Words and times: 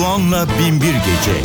Doğan'la 0.00 0.46
Binbir 0.58 0.92
Gece. 0.92 1.40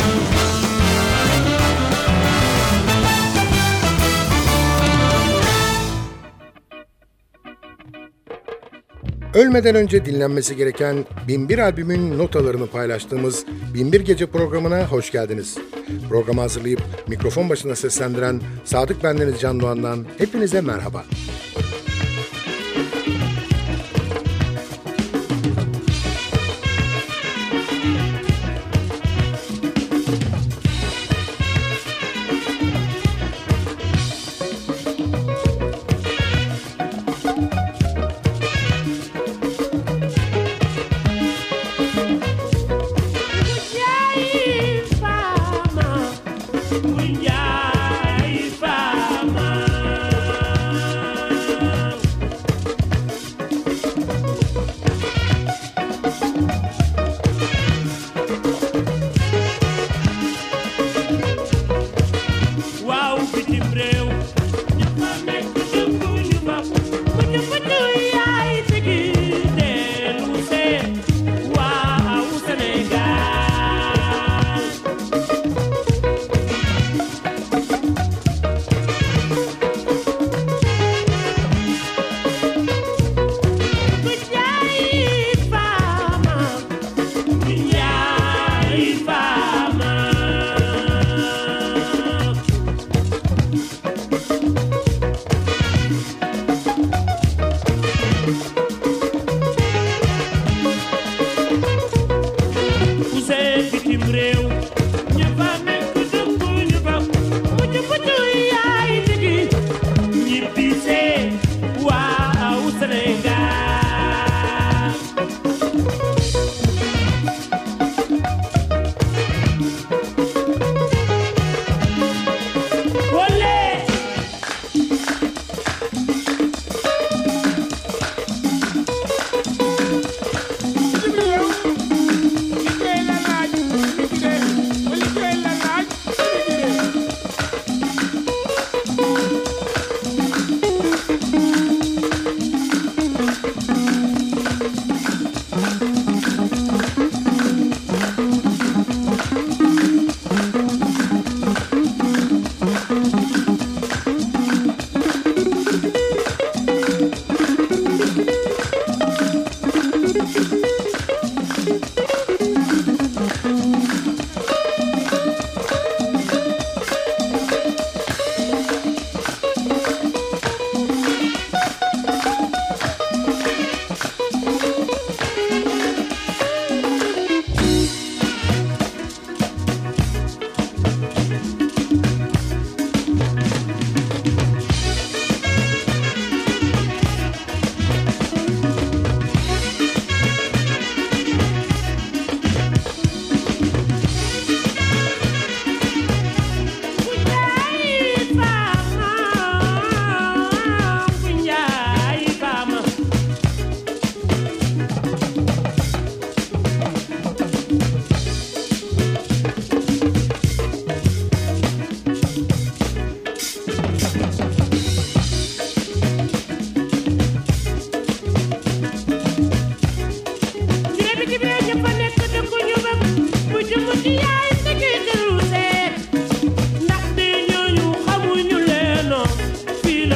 Ölmeden 9.34 9.74
önce 9.74 10.04
dinlenmesi 10.04 10.56
gereken 10.56 11.04
Binbir 11.28 11.58
albümün 11.58 12.18
notalarını 12.18 12.66
paylaştığımız 12.66 13.44
Binbir 13.74 14.00
Gece 14.00 14.26
programına 14.26 14.86
hoş 14.86 15.12
geldiniz. 15.12 15.58
Programı 16.08 16.40
hazırlayıp 16.40 16.82
mikrofon 17.08 17.50
başına 17.50 17.76
seslendiren 17.76 18.40
Sadık 18.64 19.04
Bendeniz 19.04 19.40
Can 19.40 19.60
Doğan'dan 19.60 20.06
hepinize 20.18 20.60
merhaba. 20.60 21.04
waaw 21.56 21.65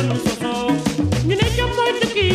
lu 0.08 0.16
sosoo 0.24 0.68
ñu 1.26 1.34
ne 1.40 1.46
jom 1.56 1.70
mooy 1.76 1.92
tukki 2.00 2.30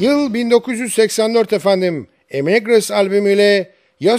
Yıl 0.00 0.34
1984 0.34 1.52
efendim. 1.52 2.08
Emigres 2.30 2.90
albümüyle 2.90 3.70
Yo 4.00 4.18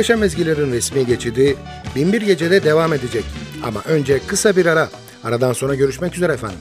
Muhteşem 0.00 0.22
Ezgilerin 0.22 0.72
resmi 0.72 1.06
geçidi 1.06 1.56
Binbir 1.96 2.22
Gece'de 2.22 2.64
devam 2.64 2.92
edecek. 2.92 3.24
Ama 3.64 3.82
önce 3.86 4.20
kısa 4.26 4.56
bir 4.56 4.66
ara. 4.66 4.88
Aradan 5.24 5.52
sonra 5.52 5.74
görüşmek 5.74 6.16
üzere 6.16 6.32
efendim. 6.32 6.58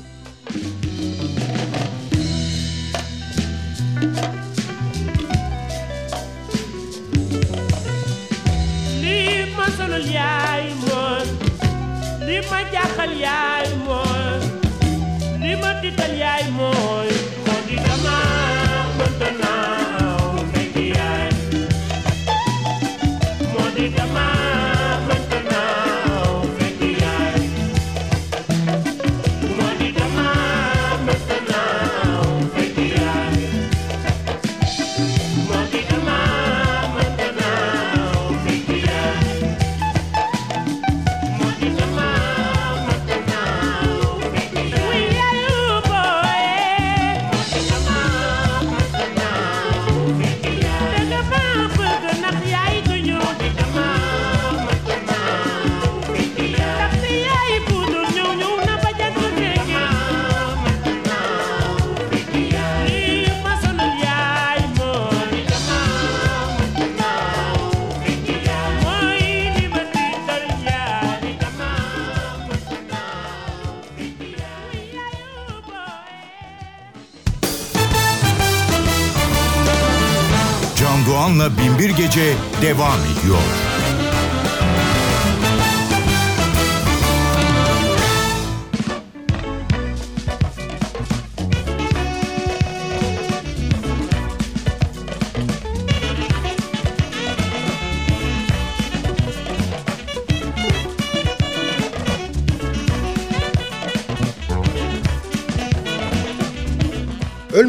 devam 82.70 83.00
ediyor. 83.06 83.59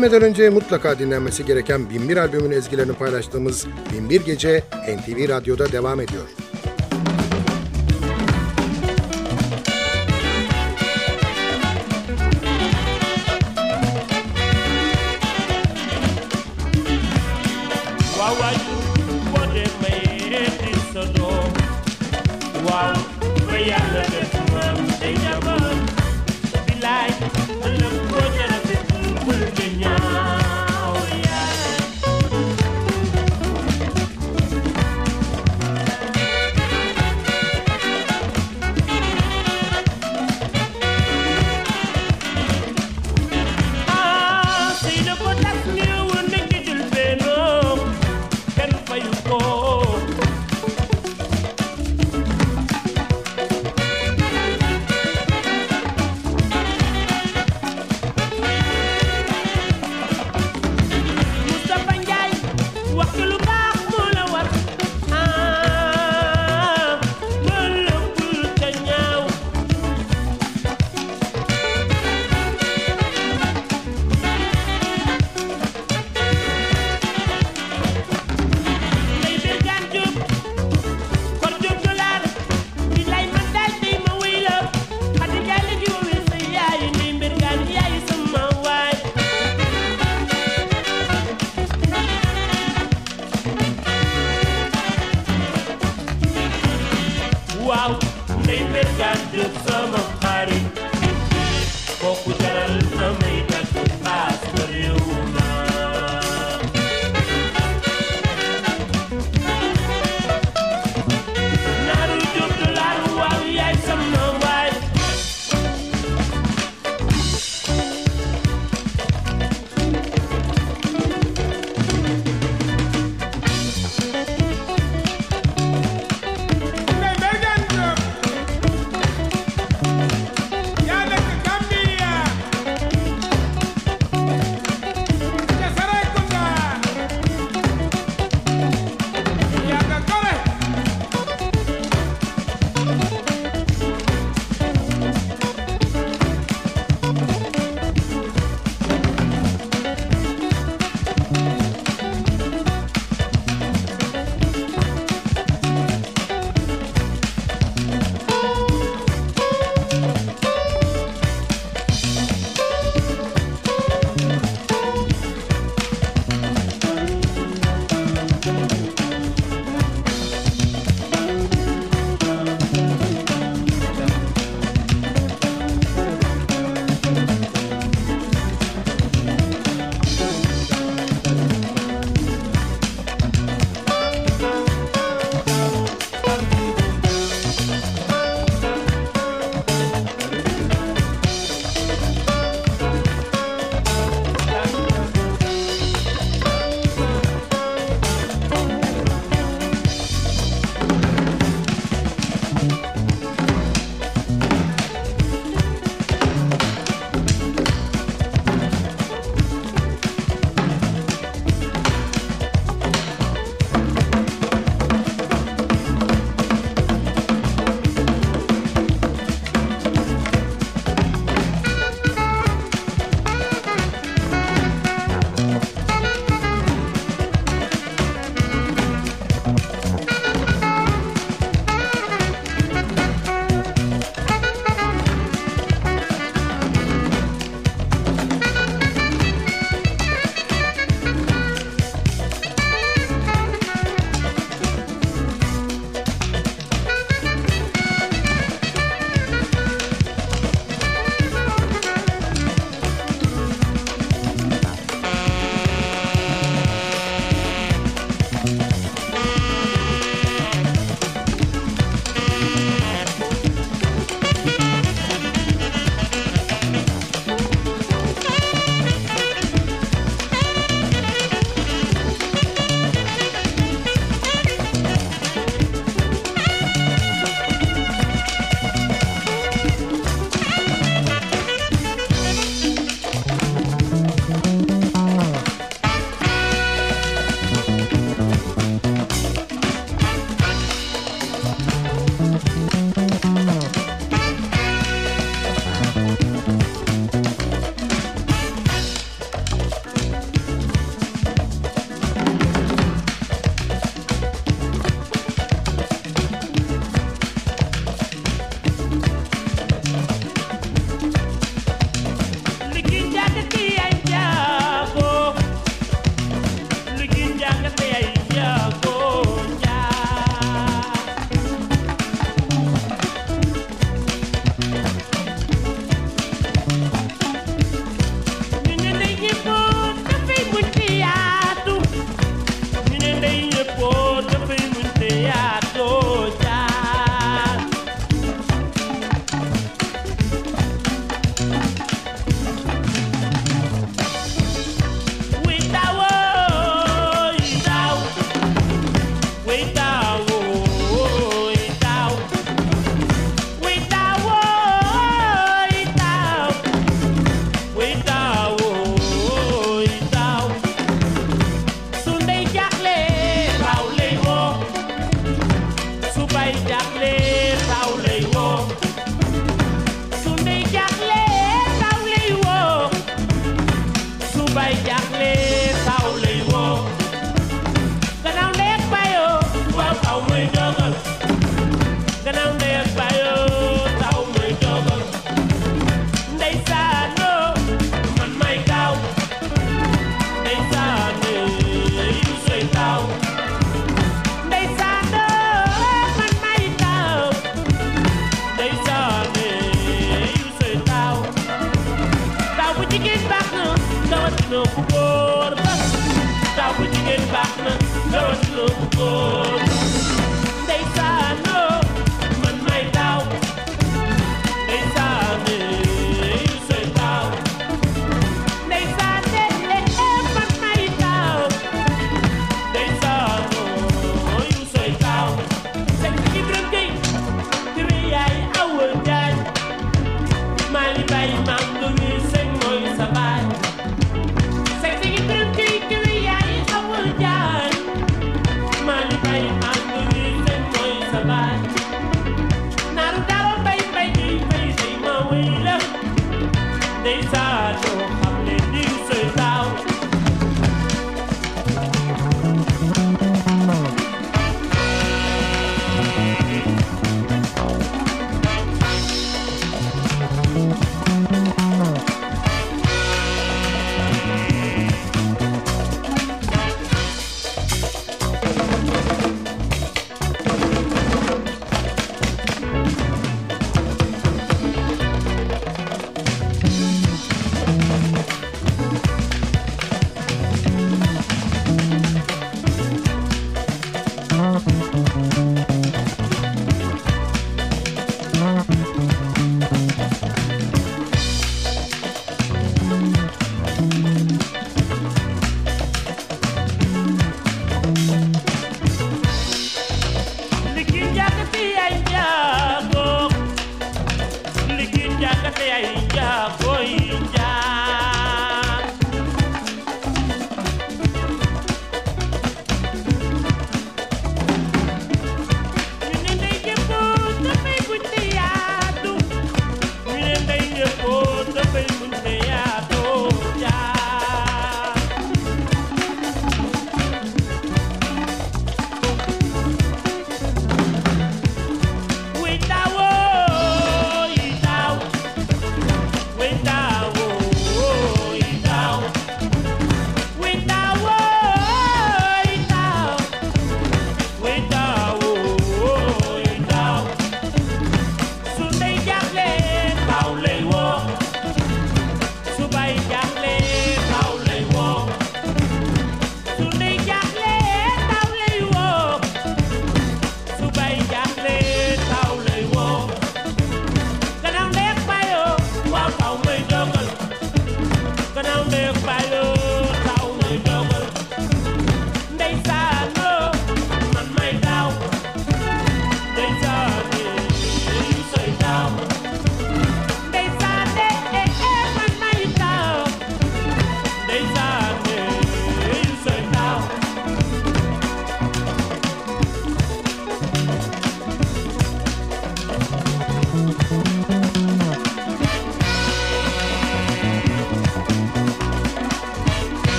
Ölmeden 0.00 0.22
önce 0.22 0.50
mutlaka 0.50 0.98
dinlenmesi 0.98 1.46
gereken 1.46 1.90
1001 1.90 2.16
albümün 2.16 2.50
ezgilerini 2.50 2.92
paylaştığımız 2.92 3.66
1001 3.92 4.24
Gece 4.24 4.62
NTV 4.88 5.28
Radyo'da 5.28 5.72
devam 5.72 6.00
ediyor. 6.00 6.22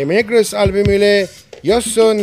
Emigres 0.00 0.54
albümüyle 0.54 1.26
Yo 1.64 1.80
Soy 1.80 2.22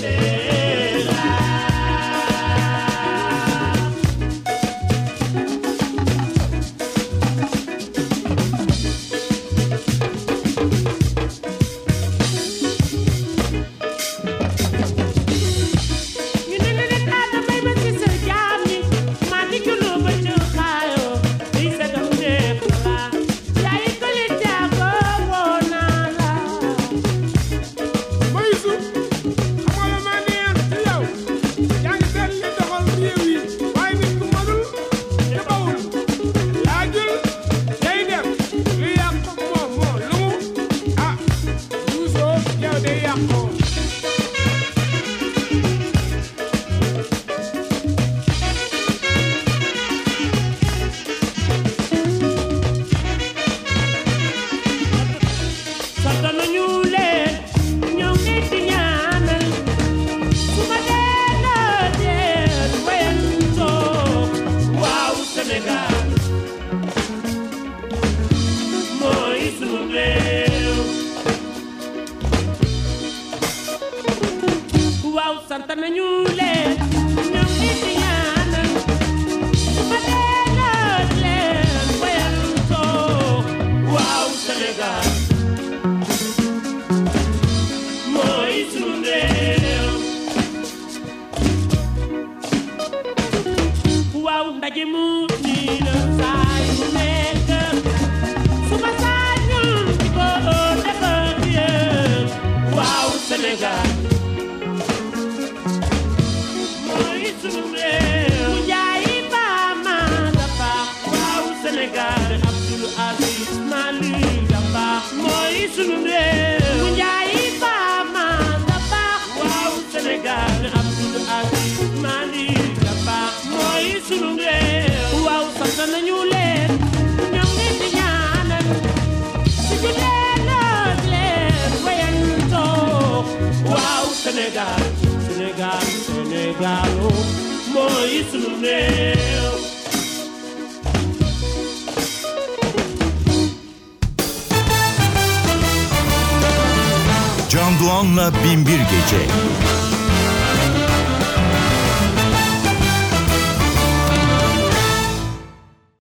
Hey. 0.00 0.57